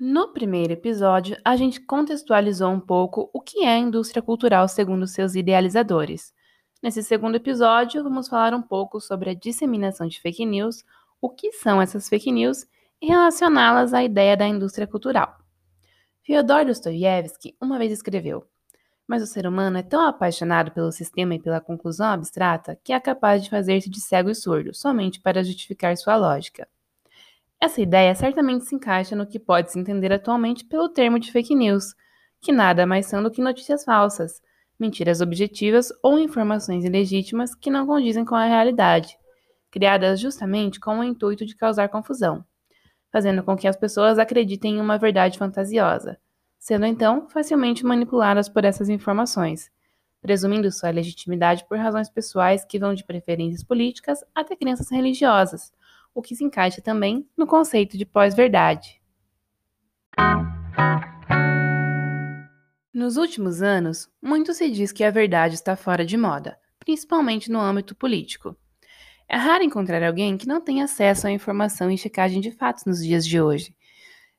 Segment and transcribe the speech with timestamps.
[0.00, 5.08] No primeiro episódio, a gente contextualizou um pouco o que é a indústria cultural segundo
[5.08, 6.32] seus idealizadores.
[6.80, 10.84] Nesse segundo episódio, vamos falar um pouco sobre a disseminação de fake news,
[11.20, 12.64] o que são essas fake news
[13.02, 15.36] e relacioná-las à ideia da indústria cultural.
[16.22, 18.46] Fyodor Dostoiévski uma vez escreveu:
[19.04, 23.00] Mas o ser humano é tão apaixonado pelo sistema e pela conclusão abstrata que é
[23.00, 26.68] capaz de fazer-se de cego e surdo somente para justificar sua lógica.
[27.60, 31.56] Essa ideia certamente se encaixa no que pode se entender atualmente pelo termo de fake
[31.56, 31.92] news,
[32.40, 34.40] que nada mais são do que notícias falsas,
[34.78, 39.18] mentiras objetivas ou informações ilegítimas que não condizem com a realidade,
[39.72, 42.44] criadas justamente com o intuito de causar confusão,
[43.10, 46.16] fazendo com que as pessoas acreditem em uma verdade fantasiosa,
[46.60, 49.68] sendo então facilmente manipuladas por essas informações,
[50.22, 55.72] presumindo sua legitimidade por razões pessoais que vão de preferências políticas até crenças religiosas
[56.14, 59.00] o que se encaixa também no conceito de pós-verdade.
[62.92, 67.60] Nos últimos anos, muito se diz que a verdade está fora de moda, principalmente no
[67.60, 68.56] âmbito político.
[69.28, 73.04] É raro encontrar alguém que não tenha acesso à informação e checagem de fatos nos
[73.04, 73.76] dias de hoje,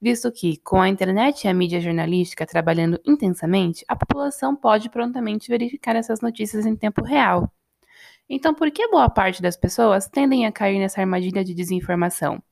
[0.00, 5.48] visto que, com a internet e a mídia jornalística trabalhando intensamente, a população pode prontamente
[5.48, 7.48] verificar essas notícias em tempo real.
[8.34, 12.42] Então, por que boa parte das pessoas tendem a cair nessa armadilha de desinformação?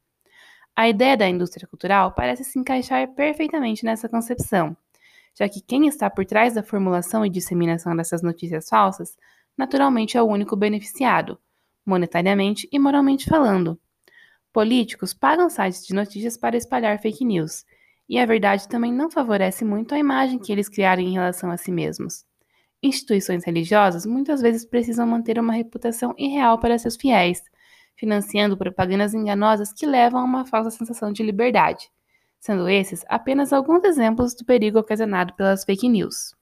[0.77, 4.77] A ideia da indústria cultural parece se encaixar perfeitamente nessa concepção,
[5.34, 9.17] já que quem está por trás da formulação e disseminação dessas notícias falsas
[9.56, 11.39] naturalmente é o único beneficiado,
[11.87, 13.81] monetariamente e moralmente falando.
[14.53, 17.65] Políticos pagam sites de notícias para espalhar fake news,
[18.06, 21.56] e a verdade também não favorece muito a imagem que eles criaram em relação a
[21.56, 22.28] si mesmos.
[22.83, 27.42] Instituições religiosas muitas vezes precisam manter uma reputação irreal para seus fiéis,
[27.95, 31.91] financiando propagandas enganosas que levam a uma falsa sensação de liberdade,
[32.39, 36.34] sendo esses apenas alguns exemplos do perigo ocasionado pelas fake news.